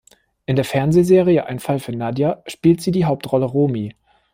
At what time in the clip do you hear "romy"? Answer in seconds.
3.45-3.93